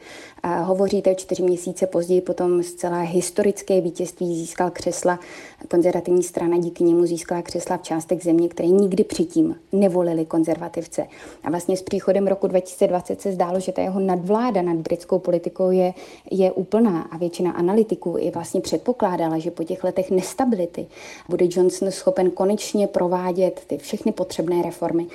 hovoříte, 0.63 1.15
čtyři 1.15 1.43
měsíce 1.43 1.87
později 1.87 2.21
potom 2.21 2.63
zcela 2.63 2.99
historické 2.99 3.81
vítězství 3.81 4.35
získal 4.35 4.69
křesla. 4.71 5.19
Konzervativní 5.67 6.23
strana 6.23 6.57
díky 6.57 6.83
němu 6.83 7.05
získala 7.05 7.41
křesla 7.41 7.77
v 7.77 7.81
částech 7.81 8.23
země, 8.23 8.49
které 8.49 8.69
nikdy 8.69 9.03
předtím 9.03 9.55
nevolili 9.71 10.25
konzervativce. 10.25 11.07
A 11.43 11.49
vlastně 11.49 11.77
s 11.77 11.81
příchodem 11.81 12.27
roku 12.27 12.47
2020 12.47 13.21
se 13.21 13.31
zdálo, 13.31 13.59
že 13.59 13.71
ta 13.71 13.81
jeho 13.81 13.99
nadvláda 13.99 14.61
nad 14.61 14.77
britskou 14.77 15.19
politikou 15.19 15.71
je, 15.71 15.93
je 16.31 16.51
úplná 16.51 17.01
a 17.01 17.17
většina 17.17 17.51
analytiků 17.51 18.15
i 18.19 18.31
vlastně 18.31 18.61
předpokládala, 18.61 19.39
že 19.39 19.51
po 19.51 19.63
těch 19.63 19.83
letech 19.83 20.11
nestability 20.11 20.87
bude 21.29 21.45
Johnson 21.49 21.91
schopen 21.91 22.31
konečně 22.31 22.87
provádět 23.07 23.63
ty 23.67 23.77
všechny 23.77 24.11
potřebné 24.11 24.61
reformy 24.61 25.07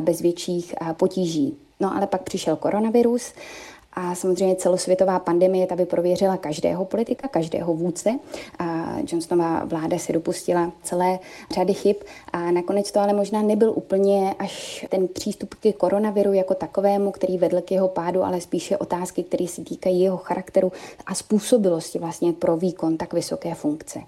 bez 0.00 0.20
větších 0.20 0.74
potíží. 0.92 1.56
No 1.80 1.96
ale 1.96 2.06
pak 2.06 2.22
přišel 2.22 2.56
koronavirus 2.56 3.32
a 3.92 4.14
samozřejmě 4.14 4.56
celosvětová 4.56 5.18
pandemie 5.18 5.66
ta 5.66 5.76
by 5.76 5.86
prověřila 5.86 6.36
každého 6.36 6.84
politika, 6.84 7.28
každého 7.28 7.74
vůdce. 7.74 8.18
A 8.58 8.96
Johnsonová 8.98 9.64
vláda 9.64 9.98
se 9.98 10.12
dopustila 10.12 10.72
celé 10.82 11.18
řady 11.54 11.74
chyb 11.74 11.96
a 12.32 12.50
nakonec 12.50 12.92
to 12.92 13.00
ale 13.00 13.12
možná 13.12 13.42
nebyl 13.42 13.72
úplně 13.76 14.34
až 14.38 14.86
ten 14.88 15.08
přístup 15.08 15.54
k 15.54 15.76
koronaviru 15.76 16.32
jako 16.32 16.54
takovému, 16.54 17.10
který 17.10 17.38
vedl 17.38 17.60
k 17.60 17.70
jeho 17.70 17.88
pádu, 17.88 18.22
ale 18.22 18.40
spíše 18.40 18.76
otázky, 18.76 19.22
které 19.22 19.46
se 19.46 19.64
týkají 19.64 20.00
jeho 20.00 20.16
charakteru 20.16 20.72
a 21.06 21.14
způsobilosti 21.14 21.98
vlastně 21.98 22.32
pro 22.32 22.56
výkon 22.56 22.96
tak 22.96 23.12
vysoké 23.12 23.54
funkce. 23.54 24.00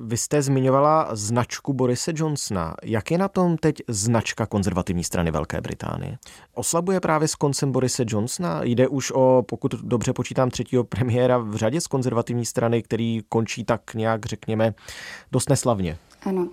Vy 0.00 0.16
jste 0.16 0.42
zmiňovala 0.42 1.08
značku 1.12 1.72
Borise 1.72 2.12
Johnsona. 2.14 2.74
Jak 2.82 3.10
je 3.10 3.18
na 3.18 3.28
tom 3.28 3.56
teď 3.56 3.76
značka 3.88 4.46
konzervativní 4.46 5.04
strany 5.04 5.30
Velké 5.30 5.60
Británie? 5.60 6.18
Oslabuje 6.54 7.00
právě 7.00 7.28
s 7.28 7.34
koncem 7.34 7.72
Borise 7.72 8.04
Johnsona? 8.06 8.64
Jde 8.64 8.88
už 8.88 9.12
o 9.14 9.23
pokud 9.42 9.74
dobře 9.74 10.12
počítám, 10.12 10.50
třetího 10.50 10.84
premiéra 10.84 11.38
v 11.38 11.56
řadě 11.56 11.80
z 11.80 11.86
konzervativní 11.86 12.44
strany, 12.44 12.82
který 12.82 13.20
končí 13.28 13.64
tak 13.64 13.94
nějak, 13.94 14.26
řekněme, 14.26 14.74
dost 15.32 15.50
neslavně. 15.50 15.98
Ano. 16.22 16.48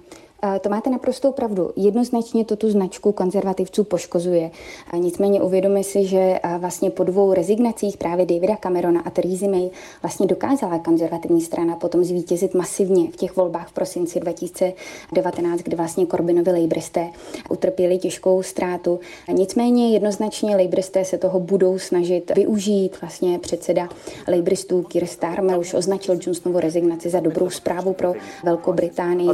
To 0.61 0.69
máte 0.69 0.89
naprostou 0.89 1.31
pravdu. 1.31 1.71
Jednoznačně 1.75 2.45
to 2.45 2.55
tu 2.55 2.71
značku 2.71 3.11
konzervativců 3.11 3.83
poškozuje. 3.83 4.51
Nicméně 4.97 5.41
uvědomi 5.41 5.83
si, 5.83 6.05
že 6.05 6.39
vlastně 6.57 6.89
po 6.89 7.03
dvou 7.03 7.33
rezignacích 7.33 7.97
právě 7.97 8.25
Davida 8.25 8.55
Camerona 8.63 9.01
a 9.01 9.09
Theresa 9.09 9.47
May 9.47 9.69
vlastně 10.01 10.27
dokázala 10.27 10.79
konzervativní 10.79 11.41
strana 11.41 11.75
potom 11.75 12.03
zvítězit 12.03 12.53
masivně 12.53 13.11
v 13.11 13.15
těch 13.15 13.35
volbách 13.35 13.69
v 13.69 13.73
prosinci 13.73 14.19
2019, 14.19 15.61
kdy 15.61 15.75
vlastně 15.75 16.05
Corbynovi 16.05 16.51
Labouristé 16.51 17.09
utrpěli 17.49 17.97
těžkou 17.97 18.43
ztrátu. 18.43 18.99
Nicméně 19.31 19.93
jednoznačně 19.93 20.55
Labouristé 20.55 21.05
se 21.05 21.17
toho 21.17 21.39
budou 21.39 21.79
snažit 21.79 22.31
využít. 22.35 23.01
Vlastně 23.01 23.39
předseda 23.39 23.89
Labouristů 24.27 24.81
Keir 24.81 25.05
Starmer 25.05 25.59
už 25.59 25.73
označil 25.73 26.15
Johnsonovu 26.15 26.59
rezignaci 26.59 27.09
za 27.09 27.19
dobrou 27.19 27.49
zprávu 27.49 27.93
pro 27.93 28.13
Velkou 28.43 28.73
Británii 28.73 29.29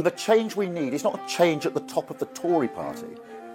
is 0.98 1.04
not 1.04 1.14
a 1.14 1.28
change 1.28 1.64
at 1.64 1.74
the 1.74 1.80
top 1.80 2.10
of 2.10 2.18
the 2.18 2.26
Tory 2.26 2.66
party. 2.66 3.06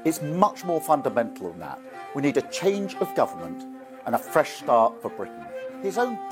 It's 0.06 0.22
much 0.22 0.64
more 0.64 0.80
fundamental 0.80 1.50
than 1.50 1.60
that. 1.60 1.78
We 2.16 2.22
need 2.22 2.38
a 2.38 2.42
change 2.44 2.96
of 2.96 3.14
government 3.16 3.66
and 4.06 4.16
a 4.16 4.18
fresh 4.18 4.52
start 4.52 5.02
for 5.02 5.10
Britain. 5.10 5.46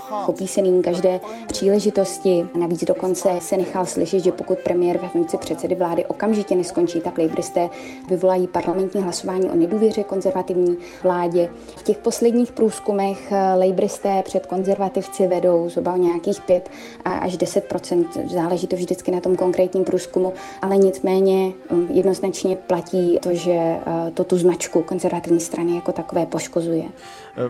Chopí 0.10 0.48
se 0.48 0.62
každé 0.84 1.20
příležitosti. 1.48 2.48
Navíc 2.60 2.84
dokonce 2.84 3.30
se 3.40 3.58
nechal 3.58 3.86
slyšet, 3.86 4.20
že 4.20 4.32
pokud 4.32 4.60
premiér 4.60 4.98
ve 4.98 5.08
funkci 5.08 5.38
předsedy 5.38 5.76
vlády 5.76 6.06
okamžitě 6.06 6.56
neskončí, 6.56 7.02
tak 7.02 7.18
lejbristé 7.18 7.70
vyvolají 8.10 8.48
parlamentní 8.48 9.02
hlasování 9.02 9.50
o 9.50 9.56
nedůvěře 9.56 10.04
konzervativní 10.04 10.78
vládě. 11.04 11.50
V 11.78 11.84
těch 11.84 11.98
posledních 11.98 12.52
průzkumech 12.52 13.34
lejbristé 13.56 14.24
před 14.26 14.46
konzervativci 14.46 15.28
vedou 15.28 15.70
zhruba 15.70 15.98
nějakých 15.98 16.42
5 16.42 16.70
až 17.06 17.38
10% 17.38 18.06
Záleží 18.28 18.68
to 18.68 18.76
vždycky 18.76 19.12
na 19.12 19.20
tom 19.20 19.36
konkrétním 19.36 19.84
průzkumu, 19.84 20.34
ale 20.62 20.78
nicméně 20.78 21.54
um, 21.70 21.88
jednoznačně 21.92 22.56
platí 22.56 23.20
to, 23.22 23.34
že 23.34 23.52
uh, 23.52 24.10
to 24.14 24.24
tu 24.24 24.38
značku 24.38 24.82
konzervativní 24.84 25.40
strany 25.40 25.76
jako 25.76 25.92
takové 25.92 26.26
poškozuje. 26.26 26.84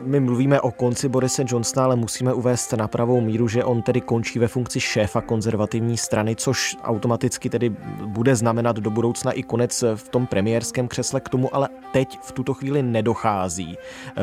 My 0.03 0.19
mluvíme 0.19 0.61
o 0.61 0.71
konci 0.71 1.09
Borise 1.09 1.43
Johnsona, 1.47 1.90
ale 1.91 1.95
musíme 1.95 2.33
uvést 2.33 2.73
na 2.73 2.87
pravou 2.87 3.21
míru, 3.21 3.47
že 3.47 3.63
on 3.63 3.81
tedy 3.81 4.01
končí 4.01 4.39
ve 4.39 4.47
funkci 4.47 4.79
šéfa 4.79 5.21
konzervativní 5.21 5.97
strany, 5.97 6.35
což 6.35 6.77
automaticky 6.83 7.49
tedy 7.49 7.75
bude 8.05 8.35
znamenat 8.35 8.75
do 8.75 8.89
budoucna 8.89 9.31
i 9.31 9.43
konec 9.43 9.83
v 9.95 10.09
tom 10.09 10.27
premiérském 10.27 10.87
křesle. 10.87 11.21
K 11.21 11.29
tomu 11.29 11.55
ale 11.55 11.69
teď 11.93 12.19
v 12.21 12.31
tuto 12.31 12.53
chvíli 12.53 12.83
nedochází, 12.83 13.77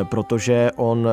protože 0.05 0.71
on, 0.77 1.09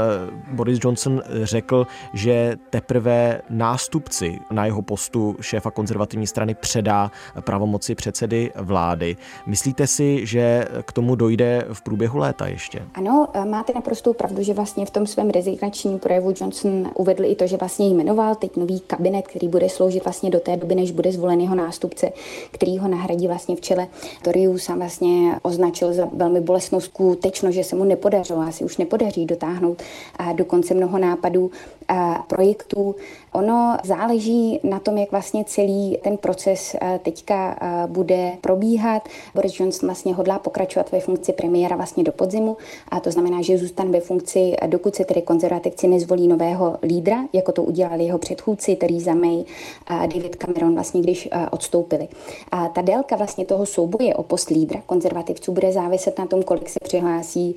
Boris 0.52 0.80
Johnson, 0.84 1.22
řekl, 1.44 1.88
že 2.14 2.58
teprve 2.70 3.42
nástupci 3.50 4.40
na 4.52 4.66
jeho 4.66 4.82
postu 4.82 5.36
šéfa 5.42 5.72
konzervativní 5.72 6.28
strany 6.28 6.56
předá 6.56 7.12
pravomoci 7.42 7.96
předsedy 7.96 8.52
vlády. 8.56 9.18
Myslíte 9.46 9.88
si, 9.88 10.26
že 10.26 10.66
k 10.86 10.92
tomu 10.92 11.16
dojde 11.16 11.66
v 11.74 11.82
průběhu 11.82 12.18
léta 12.18 12.48
ještě? 12.48 12.82
Ano, 12.94 13.28
máte 13.50 13.74
naprostou 13.74 14.14
pravdu, 14.14 14.44
že 14.44 14.54
vlastně 14.54 14.86
v 14.86 14.90
tom 14.90 15.08
svém 15.08 15.30
rezignačním 15.30 16.00
projevu 16.00 16.32
Johnson 16.46 16.92
uvedl 16.96 17.26
i 17.26 17.36
to, 17.36 17.48
že 17.48 17.58
vlastně 17.58 17.88
jmenoval 17.88 18.36
teď 18.36 18.56
nový 18.56 18.80
kabinet, 18.80 19.28
který 19.28 19.48
bude 19.48 19.70
sloužit 19.70 20.04
vlastně 20.04 20.30
do 20.30 20.40
té 20.40 20.58
doby, 20.58 20.76
než 20.76 20.92
bude 20.92 21.12
zvolen 21.12 21.42
jeho 21.42 21.56
nástupce, 21.56 22.12
který 22.52 22.78
ho 22.78 22.88
nahradí 22.88 23.28
vlastně 23.28 23.56
v 23.56 23.62
čele 23.62 23.88
Toriu 24.22 24.58
sám 24.58 24.80
vlastně 24.80 25.40
označil 25.42 25.94
za 25.94 26.10
velmi 26.14 26.42
bolestnou 26.42 26.80
skutečnost, 26.80 27.54
že 27.54 27.64
se 27.64 27.76
mu 27.76 27.84
nepodařilo, 27.84 28.42
asi 28.42 28.64
už 28.64 28.78
nepodaří 28.78 29.26
dotáhnout 29.26 29.82
a 30.16 30.34
dokonce 30.34 30.74
mnoho 30.74 30.98
nápadů 30.98 31.52
a 31.88 32.26
projektů. 32.28 32.96
Ono 33.36 33.78
záleží 33.84 34.60
na 34.64 34.80
tom, 34.80 34.98
jak 34.98 35.12
vlastně 35.12 35.44
celý 35.46 35.98
ten 36.04 36.18
proces 36.18 36.76
teďka 37.04 37.60
bude 37.88 38.32
probíhat. 38.42 39.10
Boris 39.34 39.60
Johnson 39.60 39.88
vlastně 39.88 40.14
hodlá 40.14 40.40
pokračovat 40.40 40.92
ve 40.92 41.00
funkci 41.00 41.34
premiéra 41.34 41.76
vlastně 41.76 42.04
do 42.04 42.12
podzimu 42.12 42.58
a 42.90 43.00
to 43.00 43.12
znamená, 43.12 43.42
že 43.42 43.58
zůstane 43.58 43.92
ve 43.92 44.00
funkci, 44.00 44.56
dokud 44.68 44.96
se 44.96 45.06
tedy 45.06 45.22
konzervativci 45.22 45.88
nezvolí 45.88 46.28
nového 46.28 46.78
lídra, 46.84 47.18
jako 47.34 47.52
to 47.52 47.64
udělali 47.64 48.04
jeho 48.04 48.18
předchůdci 48.18 48.76
Theresa 48.76 49.14
May 49.14 49.44
a 49.88 50.06
David 50.06 50.36
Cameron, 50.36 50.74
vlastně 50.74 51.02
když 51.02 51.30
odstoupili. 51.52 52.08
A 52.52 52.68
ta 52.68 52.82
délka 52.82 53.16
vlastně 53.16 53.46
toho 53.46 53.66
souboje 53.66 54.16
o 54.16 54.24
post 54.24 54.50
lídra 54.50 54.82
konzervativců 54.86 55.52
bude 55.52 55.72
záviset 55.72 56.20
na 56.20 56.26
tom, 56.26 56.44
kolik 56.44 56.70
se 56.70 56.80
přihlásí 56.84 57.56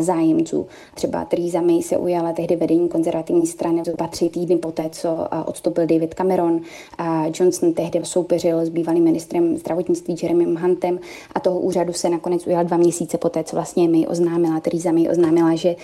zájemců. 0.00 0.66
Třeba 0.94 1.24
Theresa 1.24 1.60
May 1.60 1.82
se 1.82 1.96
ujala 1.96 2.32
tehdy 2.32 2.56
vedení 2.56 2.88
konzervativní 2.88 3.46
strany 3.46 3.82
zhruba 3.84 4.06
tři 4.06 4.28
týdny 4.28 4.56
poté, 4.56 4.88
co 4.90 5.11
odstoupil 5.44 5.86
David 5.86 6.14
Cameron. 6.14 6.60
A 6.98 7.24
Johnson 7.26 7.72
tehdy 7.72 8.00
soupeřil 8.02 8.66
s 8.66 8.68
bývalým 8.68 9.04
ministrem 9.04 9.56
zdravotnictví 9.56 10.16
Jeremym 10.22 10.56
Huntem 10.56 10.98
a 11.34 11.40
toho 11.40 11.60
úřadu 11.60 11.92
se 11.92 12.08
nakonec 12.08 12.46
ujal 12.46 12.64
dva 12.64 12.76
měsíce 12.76 13.18
poté, 13.18 13.44
co 13.44 13.56
vlastně 13.56 13.88
May 13.88 14.06
oznámila, 14.08 14.60
Theresa 14.60 14.92
May 14.92 15.08
oznámila, 15.10 15.54
že 15.54 15.76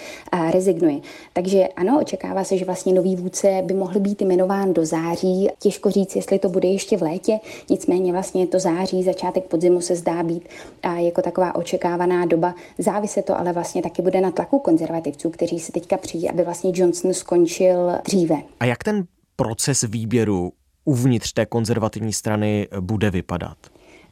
rezignuje. 0.51 1.01
Takže 1.33 1.69
ano, 1.77 1.99
očekává 2.01 2.45
se, 2.45 2.59
že 2.59 2.65
vlastně 2.65 2.93
nový 2.93 3.17
vůdce 3.17 3.63
by 3.65 3.75
mohl 3.75 4.01
být 4.01 4.23
jmenován 4.23 4.73
do 4.73 4.87
září. 4.87 5.49
Těžko 5.59 5.91
říct, 5.91 6.17
jestli 6.17 6.39
to 6.39 6.49
bude 6.49 6.69
ještě 6.69 6.97
v 6.97 7.03
létě, 7.03 7.39
nicméně 7.71 8.13
vlastně 8.13 8.47
to 8.47 8.59
září, 8.59 9.03
začátek 9.03 9.45
podzimu 9.45 9.81
se 9.81 9.97
zdá 9.97 10.23
být 10.23 10.49
jako 10.97 11.23
taková 11.23 11.55
očekávaná 11.55 12.27
doba. 12.27 12.55
Závisí 12.79 13.23
to 13.23 13.39
ale 13.39 13.53
vlastně 13.53 13.83
taky 13.83 14.03
bude 14.03 14.21
na 14.21 14.31
tlaku 14.31 14.59
konzervativců, 14.59 15.31
kteří 15.31 15.61
se 15.61 15.73
teďka 15.73 15.97
přijí, 15.97 16.31
aby 16.31 16.43
vlastně 16.43 16.73
Johnson 16.75 17.15
skončil 17.15 17.93
dříve. 18.05 18.37
A 18.61 18.65
jak 18.65 18.85
ten 18.85 19.05
proces 19.43 19.83
výběru 19.83 20.53
uvnitř 20.85 21.33
té 21.33 21.47
konzervativní 21.47 22.13
strany 22.13 22.69
bude 22.81 23.11
vypadat? 23.11 23.59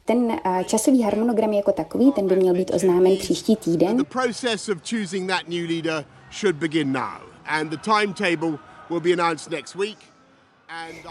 Ten 0.05 0.31
časový 0.65 1.01
harmonogram 1.03 1.53
jako 1.53 1.71
takový, 1.71 2.11
ten 2.11 2.27
by 2.27 2.35
měl 2.35 2.53
být 2.53 2.71
oznámen 2.73 3.17
příští 3.17 3.55
týden. 3.55 3.97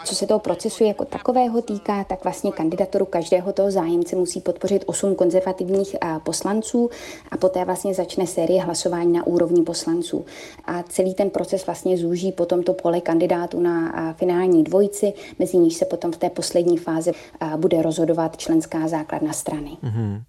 Co 0.05 0.15
se 0.15 0.27
toho 0.27 0.41
procesu 0.41 0.85
jako 0.85 1.05
takového 1.05 1.63
týká, 1.63 2.05
tak 2.05 2.25
vlastně 2.25 2.53
kandidaturu 2.53 3.05
každého 3.05 3.53
toho 3.53 3.71
zájemce 3.71 4.17
musí 4.17 4.41
podpořit 4.41 4.85
osm 4.87 5.15
konzervativních 5.15 5.97
poslanců 6.23 6.91
a 7.31 7.37
poté 7.37 7.65
vlastně 7.65 7.95
začne 7.95 8.27
série 8.27 8.63
hlasování 8.63 9.13
na 9.13 9.27
úrovni 9.27 9.63
poslanců. 9.63 10.25
A 10.65 10.83
celý 10.83 11.15
ten 11.15 11.31
proces 11.31 11.67
vlastně 11.67 11.99
zúží 11.99 12.33
potom 12.33 12.63
to 12.63 12.73
pole 12.73 13.01
kandidátů 13.01 13.61
na 13.61 14.13
finální 14.13 14.65
dvojici, 14.65 15.13
mezi 15.39 15.57
níž 15.57 15.75
se 15.75 15.85
potom 15.85 16.13
v 16.13 16.17
té 16.17 16.31
poslední 16.31 16.79
fázi 16.79 17.13
bude 17.57 17.83
rozhodovat 17.83 18.37
členská 18.37 18.89
základna 18.89 19.33
strany. 19.33 19.77
Mm-hmm. 19.85 20.23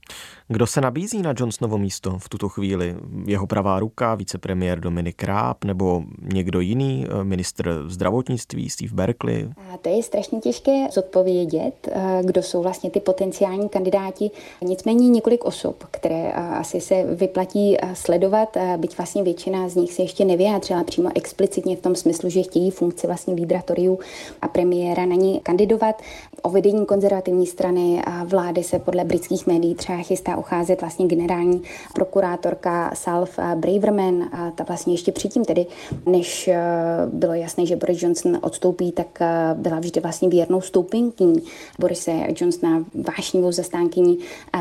Kdo 0.50 0.68
se 0.68 0.82
nabízí 0.82 1.22
na 1.22 1.34
Johnsonovo 1.38 1.78
místo 1.78 2.18
v 2.18 2.30
tuto 2.30 2.50
chvíli? 2.50 2.96
Jeho 3.26 3.48
pravá 3.48 3.80
ruka, 3.80 4.16
vicepremiér 4.16 4.80
Dominik 4.80 5.24
Ráb 5.24 5.64
nebo 5.64 6.04
někdo 6.34 6.60
jiný, 6.60 7.06
eh, 7.10 7.24
ministr 7.24 7.84
zdravotnictví 7.88 8.70
Steve 8.70 8.96
Berkeley? 8.96 9.50
A 9.74 9.78
to 9.78 9.90
je 9.90 10.04
strašně 10.04 10.40
těžké 10.40 10.88
zodpovědět, 10.92 11.74
eh, 11.92 12.22
kdo 12.24 12.44
jsou 12.44 12.62
vlastně 12.62 12.90
ty 12.90 13.00
potenciální 13.00 13.70
kandidáti. 13.70 14.32
Nicméně 14.62 15.10
několik 15.10 15.46
osob, 15.46 15.84
které 15.92 16.32
eh, 16.32 16.34
asi 16.34 16.82
se 16.82 17.04
vyplatí 17.04 17.78
sledovat, 17.94 18.58
byť 18.78 18.98
vlastně 18.98 19.24
většina 19.24 19.70
z 19.70 19.76
nich 19.76 19.94
se 19.94 20.02
ještě 20.02 20.26
nevyjádřila 20.26 20.84
přímo 20.84 21.10
explicitně 21.16 21.76
v 21.76 21.82
tom 21.82 21.96
smyslu, 21.96 22.30
že 22.30 22.42
chtějí 22.42 22.72
funkci 22.72 23.08
vlastně 23.08 23.34
lídra 23.34 23.62
Toriu 23.62 24.00
a 24.42 24.48
premiéra 24.48 25.06
na 25.06 25.16
ní 25.16 25.40
kandidovat. 25.44 26.02
O 26.42 26.50
vedení 26.50 26.86
konzervativní 26.86 27.48
strany 27.48 28.02
vlády 28.26 28.64
se 28.64 28.80
podle 28.80 29.04
britských 29.04 29.48
médií 29.48 29.76
třeba 29.76 29.98
chystá 29.98 30.37
ucházet 30.38 30.82
vlastně 30.82 31.08
generální 31.08 31.62
prokurátorka 31.94 32.92
Salv 32.94 33.40
Braverman 33.56 34.24
a 34.32 34.52
ta 34.52 34.64
vlastně 34.64 34.94
ještě 34.94 35.12
předtím 35.12 35.46
tedy, 35.46 35.66
než 36.06 36.48
eh, 36.48 36.58
bylo 37.06 37.34
jasné, 37.34 37.66
že 37.66 37.76
Boris 37.76 38.02
Johnson 38.02 38.40
odstoupí, 38.42 38.92
tak 38.92 39.22
eh, 39.22 39.28
byla 39.54 39.80
vždy 39.80 40.02
vlastně 40.02 40.30
věrnou 40.30 40.62
stoupenkyní 40.62 41.42
Borise 41.80 42.12
Johnsona, 42.42 42.86
vášnivou 43.18 43.52
zastánkyní 43.52 44.18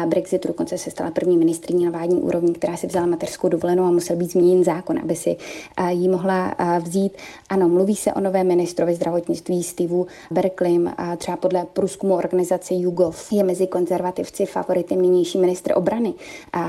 Brexitu, 0.06 0.48
dokonce 0.48 0.78
se 0.78 0.90
stala 0.90 1.10
první 1.10 1.36
ministriní 1.36 1.84
na 1.84 1.90
vládní 1.90 2.20
úrovni, 2.20 2.52
která 2.52 2.76
si 2.76 2.86
vzala 2.86 3.06
mateřskou 3.06 3.48
dovolenou 3.48 3.84
a 3.84 3.90
musel 3.90 4.16
být 4.16 4.32
změněn 4.32 4.64
zákon, 4.64 4.98
aby 4.98 5.16
si 5.16 5.36
eh, 5.76 5.92
ji 5.92 6.08
mohla 6.08 6.54
vzít. 6.80 7.12
Ano, 7.48 7.68
mluví 7.68 7.96
se 7.96 8.12
o 8.12 8.20
nové 8.20 8.44
ministrovi 8.44 8.94
zdravotnictví 8.94 9.62
Steveu 9.62 10.06
Berkleym, 10.30 10.92
třeba 11.16 11.36
podle 11.36 11.66
průzkumu 11.72 12.14
organizace 12.14 12.74
YouGov 12.74 13.32
je 13.32 13.44
mezi 13.44 13.66
konzervativci 13.66 14.46
favoritem 14.46 15.02
nynější 15.02 15.38
ministr 15.38 15.65
obrany 15.74 16.14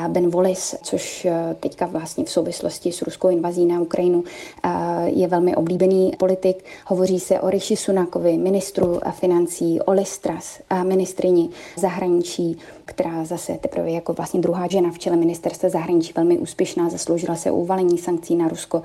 Ben 0.08 0.30
Wallace, 0.30 0.78
což 0.84 1.26
eh, 1.26 1.56
teďka 1.60 1.86
vlastně 1.86 2.26
v 2.26 2.30
souvislosti 2.30 2.92
s 2.92 3.02
ruskou 3.02 3.30
invazí 3.30 3.66
na 3.66 3.82
Ukrajinu 3.82 4.24
eh, 4.64 4.70
je 5.06 5.28
velmi 5.28 5.56
oblíbený 5.56 6.12
politik. 6.20 6.64
Hovoří 6.86 7.20
se 7.20 7.40
o 7.40 7.50
Rishi 7.50 7.76
Sunakovi, 7.76 8.38
ministru 8.38 9.00
financí, 9.12 9.82
o 9.82 9.92
Listras, 9.92 10.60
ministrini 10.84 11.50
zahraničí, 11.78 12.58
která 12.86 13.26
zase 13.26 13.58
teprve 13.62 13.92
jako 13.92 14.14
vlastně 14.14 14.40
druhá 14.40 14.68
žena 14.68 14.92
v 14.92 15.00
čele 15.00 15.16
ministerstva 15.16 15.70
zahraničí 15.70 16.14
velmi 16.16 16.38
úspěšná, 16.38 16.90
zasloužila 16.90 17.36
se 17.36 17.52
uvalení 17.52 17.98
sankcí 17.98 18.36
na 18.36 18.48
Rusko, 18.48 18.82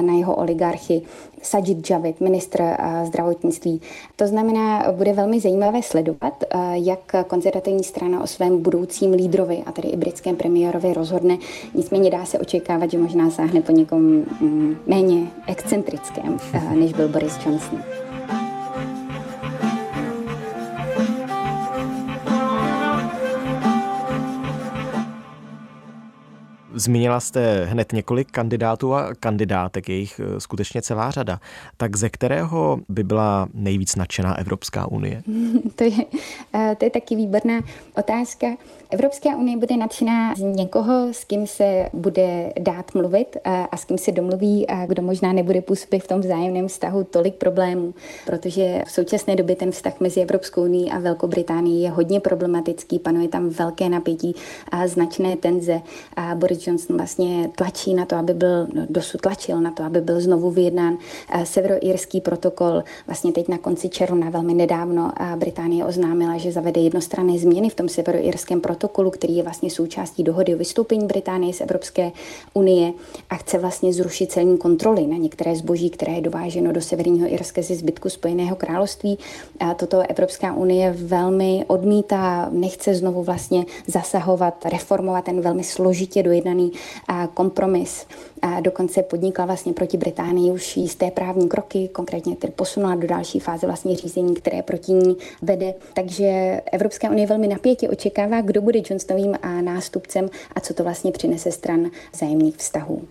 na 0.00 0.12
jeho 0.12 0.36
oligarchy. 0.36 1.02
Sajid 1.42 1.90
Javid, 1.90 2.20
ministr 2.20 2.62
zdravotnictví. 3.04 3.80
To 4.16 4.26
znamená, 4.26 4.92
bude 4.92 5.12
velmi 5.12 5.40
zajímavé 5.40 5.82
sledovat, 5.82 6.44
jak 6.72 7.14
konzervativní 7.26 7.84
strana 7.84 8.22
o 8.22 8.26
svém 8.26 8.62
budoucím 8.62 9.12
lídrovi, 9.38 9.62
a 9.66 9.72
tedy 9.72 9.88
i 9.88 9.96
britském 9.96 10.36
premiérovi, 10.36 10.94
rozhodne. 10.94 11.38
Nicméně 11.74 12.10
dá 12.10 12.24
se 12.24 12.38
očekávat, 12.38 12.90
že 12.90 12.98
možná 12.98 13.30
sáhne 13.30 13.60
po 13.60 13.72
někom 13.72 14.00
mm, 14.40 14.76
méně 14.86 15.26
excentrickém, 15.46 16.36
než 16.74 16.92
byl 16.92 17.08
Boris 17.08 17.38
Johnson. 17.46 17.82
Zmínila 26.74 27.20
jste 27.20 27.64
hned 27.64 27.92
několik 27.92 28.30
kandidátů 28.30 28.94
a 28.94 29.14
kandidátek, 29.20 29.88
je 29.88 29.94
jich 29.94 30.20
eh, 30.20 30.40
skutečně 30.40 30.82
celá 30.82 31.10
řada. 31.10 31.40
Tak 31.76 31.96
ze 31.96 32.08
kterého 32.08 32.80
by 32.88 33.04
byla 33.04 33.48
nejvíc 33.54 33.96
nadšená 33.96 34.38
Evropská 34.38 34.90
unie? 34.90 35.22
to, 35.74 35.84
je, 35.84 36.04
eh, 36.54 36.76
to 36.78 36.84
je 36.84 36.90
taky 36.90 37.16
výborná 37.16 37.60
otázka. 37.96 38.46
Evropská 38.90 39.36
unie 39.36 39.56
bude 39.56 39.76
nadšená 39.76 40.34
z 40.34 40.40
někoho, 40.40 41.08
s 41.12 41.24
kým 41.24 41.46
se 41.46 41.88
bude 41.92 42.52
dát 42.60 42.94
mluvit 42.94 43.36
a 43.44 43.76
s 43.76 43.84
kým 43.84 43.98
se 43.98 44.12
domluví 44.12 44.66
a 44.66 44.86
kdo 44.86 45.02
možná 45.02 45.32
nebude 45.32 45.60
působit 45.60 46.00
v 46.00 46.08
tom 46.08 46.20
vzájemném 46.20 46.68
vztahu 46.68 47.04
tolik 47.04 47.34
problémů, 47.34 47.94
protože 48.26 48.82
v 48.86 48.90
současné 48.90 49.36
době 49.36 49.56
ten 49.56 49.70
vztah 49.70 50.00
mezi 50.00 50.20
Evropskou 50.20 50.62
unii 50.62 50.90
a 50.90 50.98
Velkou 50.98 51.26
Británií 51.26 51.82
je 51.82 51.90
hodně 51.90 52.20
problematický, 52.20 52.98
panuje 52.98 53.28
tam 53.28 53.48
velké 53.48 53.88
napětí 53.88 54.34
a 54.70 54.86
značné 54.86 55.36
tenze 55.36 55.80
a 56.16 56.34
Boris 56.34 56.66
Johnson 56.66 56.96
vlastně 56.96 57.50
tlačí 57.56 57.94
na 57.94 58.06
to, 58.06 58.16
aby 58.16 58.34
byl, 58.34 58.66
no, 58.74 58.86
dosud 58.90 59.20
tlačil 59.20 59.60
na 59.60 59.70
to, 59.70 59.82
aby 59.82 60.00
byl 60.00 60.20
znovu 60.20 60.50
vyjednán 60.50 60.98
severoírský 61.44 62.20
protokol. 62.20 62.82
Vlastně 63.06 63.32
teď 63.32 63.48
na 63.48 63.58
konci 63.58 63.88
června 63.88 64.30
velmi 64.30 64.54
nedávno 64.54 65.12
Británie 65.36 65.84
oznámila, 65.84 66.38
že 66.38 66.52
zavede 66.52 66.80
jednostranné 66.80 67.38
změny 67.38 67.70
v 67.70 67.74
tom 67.74 67.88
severoírském 67.88 68.60
protokolu 68.60 68.77
protokolu, 68.78 69.10
který 69.10 69.36
je 69.36 69.42
vlastně 69.42 69.70
součástí 69.70 70.22
dohody 70.22 70.54
o 70.54 70.58
vystoupení 70.58 71.06
Británie 71.06 71.52
z 71.54 71.60
Evropské 71.60 72.12
unie 72.54 72.92
a 73.30 73.36
chce 73.36 73.58
vlastně 73.58 73.92
zrušit 73.92 74.32
celní 74.32 74.58
kontroly 74.58 75.06
na 75.06 75.16
některé 75.16 75.56
zboží, 75.56 75.90
které 75.90 76.12
je 76.12 76.20
dováženo 76.20 76.72
do 76.72 76.80
Severního 76.80 77.32
Irska 77.32 77.62
ze 77.62 77.74
zbytku 77.74 78.08
Spojeného 78.08 78.56
království. 78.56 79.18
A 79.60 79.74
toto 79.74 80.02
Evropská 80.08 80.54
unie 80.54 80.94
velmi 80.98 81.64
odmítá, 81.66 82.48
nechce 82.52 82.94
znovu 82.94 83.22
vlastně 83.22 83.64
zasahovat, 83.86 84.64
reformovat 84.64 85.24
ten 85.24 85.40
velmi 85.40 85.64
složitě 85.64 86.22
dojednaný 86.22 86.72
kompromis 87.34 88.06
a 88.42 88.60
dokonce 88.60 89.02
podnikla 89.02 89.46
vlastně 89.46 89.72
proti 89.72 89.96
Británii 89.96 90.50
už 90.50 90.76
jisté 90.76 91.10
právní 91.10 91.48
kroky, 91.48 91.88
konkrétně 91.88 92.36
tedy 92.36 92.52
posunula 92.52 92.94
do 92.94 93.06
další 93.06 93.40
fáze 93.40 93.66
vlastně 93.66 93.96
řízení, 93.96 94.34
které 94.34 94.62
proti 94.62 94.92
ní 94.92 95.16
vede. 95.42 95.74
Takže 95.94 96.60
Evropská 96.72 97.10
unie 97.10 97.26
velmi 97.26 97.48
napětě 97.48 97.88
očekává, 97.88 98.40
kdo 98.40 98.62
bude 98.68 98.82
Johnsonovým 98.90 99.34
nástupcem 99.60 100.28
a 100.54 100.60
co 100.60 100.74
to 100.74 100.84
vlastně 100.84 101.12
přinese 101.12 101.52
stran 101.52 101.90
vzájemných 102.12 102.56
vztahů. 102.56 103.08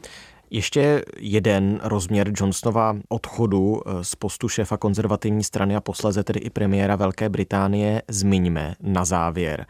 Ještě 0.50 1.04
jeden 1.18 1.80
rozměr 1.84 2.32
Johnsonova 2.36 2.98
odchodu 3.10 3.82
eh, 3.86 4.04
z 4.04 4.16
postu 4.16 4.50
šéfa 4.50 4.78
konzervativní 4.78 5.44
strany 5.44 5.76
a 5.76 5.82
posleze 5.82 6.24
tedy 6.24 6.40
i 6.40 6.50
premiéra 6.50 6.96
Velké 6.96 7.30
Británie 7.30 8.02
zmiňme 8.08 8.76
na 8.82 9.06
závěr. 9.06 9.66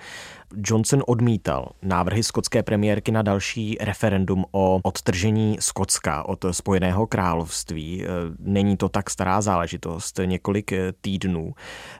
Johnson 0.55 1.03
odmítal 1.07 1.69
návrhy 1.81 2.23
skotské 2.23 2.63
premiérky 2.63 3.11
na 3.11 3.21
další 3.21 3.77
referendum 3.81 4.45
o 4.51 4.79
odtržení 4.83 5.57
Skotska 5.59 6.23
od 6.23 6.45
Spojeného 6.51 7.07
království. 7.07 8.03
Eh, 8.03 8.07
není 8.39 8.77
to 8.77 8.89
tak 8.89 9.09
stará 9.09 9.41
záležitost, 9.41 10.19
několik 10.25 10.71
eh, 10.71 10.93
týdnů. 11.01 11.53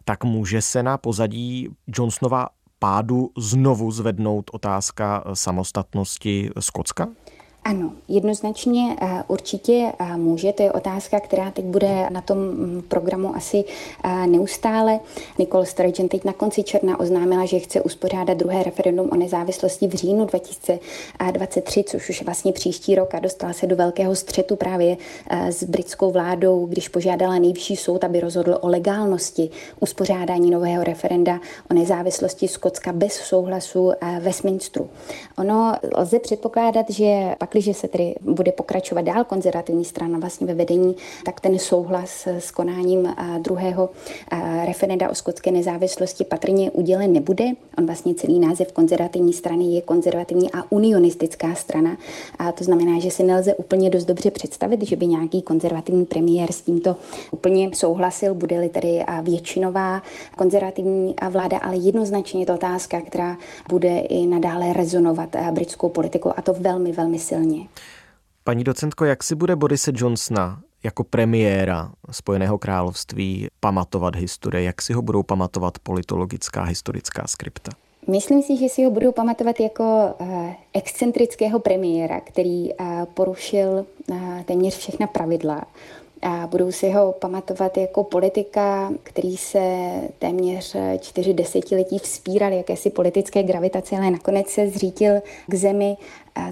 Tak 0.05 0.23
může 0.23 0.61
se 0.61 0.83
na 0.83 0.97
pozadí 0.97 1.69
Johnsonova 1.87 2.47
pádu 2.79 3.31
znovu 3.37 3.91
zvednout 3.91 4.49
otázka 4.53 5.23
samostatnosti 5.33 6.49
Skotska? 6.59 7.07
Ano, 7.67 7.91
jednoznačně 8.07 8.95
určitě 9.27 9.91
může. 10.15 10.53
To 10.53 10.63
je 10.63 10.71
otázka, 10.71 11.19
která 11.19 11.51
teď 11.51 11.65
bude 11.65 12.09
na 12.09 12.21
tom 12.21 12.37
mm, 12.37 12.81
programu 12.87 13.35
asi 13.35 13.63
neustále. 14.25 14.99
Nicole 15.39 15.65
Sturgeon 15.65 16.09
teď 16.09 16.23
na 16.23 16.33
konci 16.33 16.63
června 16.63 16.99
oznámila, 16.99 17.45
že 17.45 17.59
chce 17.59 17.81
uspořádat 17.81 18.37
druhé 18.37 18.63
referendum 18.63 19.09
o 19.11 19.15
nezávislosti 19.15 19.87
v 19.87 19.93
říjnu 19.93 20.25
2023, 20.25 21.83
což 21.83 22.09
už 22.09 22.19
je 22.19 22.25
vlastně 22.25 22.51
příští 22.51 22.95
rok 22.95 23.15
a 23.15 23.19
dostala 23.19 23.53
se 23.53 23.67
do 23.67 23.75
velkého 23.75 24.15
střetu 24.15 24.55
právě 24.55 24.97
s 25.31 25.63
britskou 25.63 26.11
vládou, 26.11 26.65
když 26.65 26.89
požádala 26.89 27.39
nejvyšší 27.39 27.75
soud, 27.75 28.03
aby 28.03 28.19
rozhodl 28.19 28.57
o 28.61 28.67
legálnosti 28.67 29.49
uspořádání 29.79 30.51
nového 30.51 30.83
referenda 30.83 31.39
o 31.71 31.73
nezávislosti 31.73 32.47
Skotska 32.47 32.93
bez 32.93 33.13
souhlasu 33.13 33.91
Westminsteru. 34.19 34.89
Ono 35.37 35.75
lze 35.95 36.19
předpokládat, 36.19 36.89
že 36.89 37.35
pak 37.37 37.56
pakliže 37.57 37.73
se 37.73 37.87
tedy 37.87 38.15
bude 38.21 38.51
pokračovat 38.51 39.01
dál 39.01 39.23
konzervativní 39.23 39.85
strana 39.85 40.19
vlastně 40.19 40.47
ve 40.47 40.53
vedení, 40.53 40.95
tak 41.25 41.39
ten 41.39 41.59
souhlas 41.59 42.27
s 42.27 42.51
konáním 42.51 43.15
druhého 43.39 43.89
referenda 44.65 45.09
o 45.09 45.15
skotské 45.15 45.51
nezávislosti 45.51 46.23
patrně 46.23 46.71
udělen 46.71 47.13
nebude. 47.13 47.45
On 47.77 47.85
vlastně 47.85 48.15
celý 48.15 48.39
název 48.39 48.71
konzervativní 48.71 49.33
strany 49.33 49.65
je 49.65 49.81
konzervativní 49.81 50.51
a 50.51 50.71
unionistická 50.71 51.55
strana. 51.55 51.97
A 52.39 52.51
to 52.51 52.63
znamená, 52.63 52.99
že 52.99 53.11
si 53.11 53.23
nelze 53.23 53.55
úplně 53.55 53.89
dost 53.89 54.05
dobře 54.05 54.31
představit, 54.31 54.83
že 54.83 54.95
by 54.95 55.07
nějaký 55.07 55.41
konzervativní 55.41 56.05
premiér 56.05 56.51
s 56.51 56.61
tímto 56.61 56.95
úplně 57.31 57.69
souhlasil, 57.73 58.33
bude-li 58.33 58.69
tedy 58.69 59.03
většinová 59.21 60.01
konzervativní 60.37 61.15
vláda, 61.29 61.57
ale 61.57 61.75
jednoznačně 61.77 62.39
je 62.39 62.45
to 62.45 62.53
otázka, 62.53 63.01
která 63.01 63.37
bude 63.69 63.99
i 63.99 64.25
nadále 64.25 64.73
rezonovat 64.73 65.35
britskou 65.51 65.89
politikou 65.89 66.31
a 66.37 66.41
to 66.41 66.53
velmi, 66.53 66.91
velmi 66.91 67.19
silně 67.19 67.36
silně. 67.37 67.67
Paní 68.43 68.63
docentko, 68.63 69.05
jak 69.05 69.23
si 69.23 69.35
bude 69.35 69.55
Borise 69.55 69.91
Johnsona 69.95 70.61
jako 70.83 71.03
premiéra 71.03 71.91
Spojeného 72.11 72.57
království 72.57 73.47
pamatovat 73.59 74.15
historie? 74.15 74.63
Jak 74.63 74.81
si 74.81 74.93
ho 74.93 75.01
budou 75.01 75.23
pamatovat 75.23 75.79
politologická 75.79 76.63
historická 76.63 77.23
skripta? 77.27 77.71
Myslím 78.07 78.41
si, 78.41 78.57
že 78.57 78.69
si 78.69 78.83
ho 78.83 78.91
budou 78.91 79.11
pamatovat 79.11 79.59
jako 79.59 80.15
uh, 80.19 80.51
excentrického 80.73 81.59
premiéra, 81.59 82.19
který 82.19 82.73
uh, 82.73 83.05
porušil 83.05 83.85
uh, 84.07 84.43
téměř 84.45 84.77
všechna 84.77 85.07
pravidla, 85.07 85.63
a 86.21 86.47
budou 86.47 86.71
si 86.71 86.89
ho 86.89 87.11
pamatovat 87.11 87.77
jako 87.77 88.03
politika, 88.03 88.91
který 89.03 89.37
se 89.37 89.91
téměř 90.19 90.75
čtyři 90.99 91.33
desetiletí 91.33 91.99
vzpíral 91.99 92.51
jakési 92.51 92.89
politické 92.89 93.43
gravitace, 93.43 93.95
ale 93.97 94.11
nakonec 94.11 94.47
se 94.47 94.67
zřítil 94.67 95.13
k 95.47 95.55
zemi. 95.55 95.97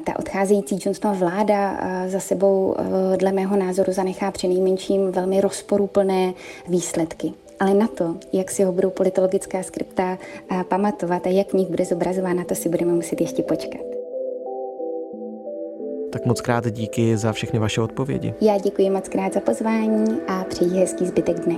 Ta 0.06 0.19
odcházející 0.19 0.80
Johnsonova 0.86 1.19
vláda 1.19 1.78
za 2.08 2.19
sebou, 2.19 2.75
dle 3.15 3.32
mého 3.32 3.58
názoru, 3.58 3.93
zanechá 3.93 4.32
přinejmenším 4.32 5.12
velmi 5.12 5.41
rozporuplné 5.41 6.34
výsledky. 6.67 7.34
Ale 7.60 7.73
na 7.73 7.88
to, 7.88 8.15
jak 8.34 8.51
si 8.51 8.63
ho 8.63 8.71
budou 8.71 8.89
politologická 8.89 9.63
skripta 9.63 10.17
pamatovat 10.67 11.28
a 11.28 11.30
jak 11.30 11.49
v 11.49 11.54
nich 11.54 11.67
bude 11.67 11.86
zobrazována, 11.86 12.43
to 12.43 12.56
si 12.56 12.69
budeme 12.69 12.93
muset 12.93 13.21
ještě 13.21 13.43
počkat. 13.43 13.94
Moc 16.25 16.41
krát 16.41 16.71
díky 16.71 17.17
za 17.17 17.33
všechny 17.33 17.59
vaše 17.59 17.81
odpovědi. 17.81 18.33
Já 18.41 18.57
děkuji 18.57 18.89
moc 18.89 19.09
krát 19.09 19.33
za 19.33 19.39
pozvání 19.39 20.21
a 20.27 20.43
přeji 20.43 20.79
hezký 20.79 21.05
zbytek 21.05 21.39
dne. 21.39 21.55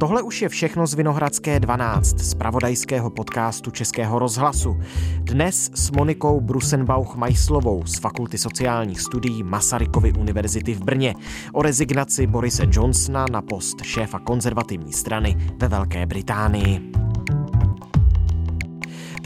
Tohle 0.00 0.22
už 0.22 0.42
je 0.42 0.48
všechno 0.48 0.86
z 0.86 0.94
Vinohradské 0.94 1.60
12, 1.60 2.18
z 2.18 2.34
pravodajského 2.34 3.10
podcastu 3.10 3.70
Českého 3.70 4.18
rozhlasu. 4.18 4.76
Dnes 5.20 5.70
s 5.74 5.90
Monikou 5.90 6.40
Brusenbauch-Majslovou 6.40 7.84
z 7.86 7.98
Fakulty 7.98 8.38
sociálních 8.38 9.00
studií 9.00 9.42
Masarykovy 9.42 10.12
univerzity 10.12 10.74
v 10.74 10.84
Brně 10.84 11.14
o 11.52 11.62
rezignaci 11.62 12.26
Borise 12.26 12.64
Johnsona 12.70 13.26
na 13.30 13.42
post 13.42 13.76
šéfa 13.82 14.18
konzervativní 14.18 14.92
strany 14.92 15.36
ve 15.58 15.68
Velké 15.68 16.06
Británii. 16.06 17.05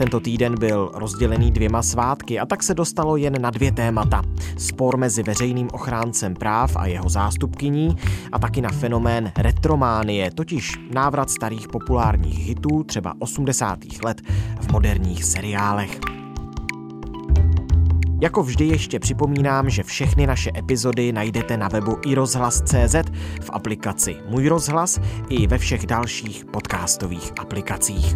Tento 0.01 0.19
týden 0.19 0.59
byl 0.59 0.91
rozdělený 0.93 1.51
dvěma 1.51 1.81
svátky 1.81 2.39
a 2.39 2.45
tak 2.45 2.63
se 2.63 2.73
dostalo 2.73 3.17
jen 3.17 3.41
na 3.41 3.49
dvě 3.49 3.71
témata. 3.71 4.21
Spor 4.57 4.97
mezi 4.97 5.23
veřejným 5.23 5.69
ochráncem 5.73 6.33
práv 6.33 6.75
a 6.75 6.85
jeho 6.85 7.09
zástupkyní 7.09 7.95
a 8.31 8.39
taky 8.39 8.61
na 8.61 8.69
fenomén 8.69 9.31
retrománie, 9.37 10.31
totiž 10.31 10.79
návrat 10.93 11.29
starých 11.29 11.67
populárních 11.67 12.39
hitů 12.47 12.83
třeba 12.83 13.13
80. 13.19 13.79
let 14.03 14.21
v 14.61 14.71
moderních 14.71 15.23
seriálech. 15.23 15.99
Jako 18.21 18.43
vždy 18.43 18.65
ještě 18.65 18.99
připomínám, 18.99 19.69
že 19.69 19.83
všechny 19.83 20.27
naše 20.27 20.51
epizody 20.57 21.11
najdete 21.11 21.57
na 21.57 21.67
webu 21.67 21.97
iRozhlas.cz, 22.05 22.95
v 23.41 23.49
aplikaci 23.49 24.15
Můj 24.29 24.47
rozhlas 24.47 24.99
i 25.29 25.47
ve 25.47 25.57
všech 25.57 25.85
dalších 25.85 26.45
podcastových 26.45 27.31
aplikacích. 27.39 28.15